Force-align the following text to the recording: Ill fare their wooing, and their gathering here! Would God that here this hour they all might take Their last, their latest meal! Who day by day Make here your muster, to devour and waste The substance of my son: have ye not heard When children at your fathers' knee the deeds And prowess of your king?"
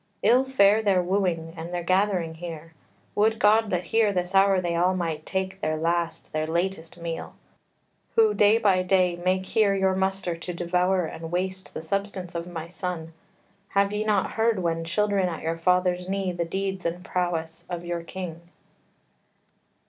Ill 0.23 0.43
fare 0.43 0.81
their 0.81 0.99
wooing, 1.03 1.53
and 1.55 1.69
their 1.71 1.83
gathering 1.83 2.33
here! 2.33 2.73
Would 3.13 3.37
God 3.37 3.69
that 3.69 3.83
here 3.83 4.11
this 4.11 4.33
hour 4.33 4.59
they 4.59 4.75
all 4.75 4.95
might 4.95 5.27
take 5.27 5.61
Their 5.61 5.77
last, 5.77 6.33
their 6.33 6.47
latest 6.47 6.97
meal! 6.97 7.35
Who 8.15 8.33
day 8.33 8.57
by 8.57 8.81
day 8.81 9.15
Make 9.15 9.45
here 9.45 9.75
your 9.75 9.93
muster, 9.93 10.35
to 10.35 10.53
devour 10.55 11.05
and 11.05 11.31
waste 11.31 11.75
The 11.75 11.83
substance 11.83 12.33
of 12.33 12.47
my 12.47 12.67
son: 12.67 13.13
have 13.67 13.93
ye 13.93 14.03
not 14.03 14.31
heard 14.31 14.57
When 14.57 14.83
children 14.83 15.29
at 15.29 15.43
your 15.43 15.59
fathers' 15.59 16.09
knee 16.09 16.31
the 16.31 16.45
deeds 16.45 16.83
And 16.83 17.05
prowess 17.05 17.67
of 17.69 17.85
your 17.85 18.01
king?" 18.01 18.41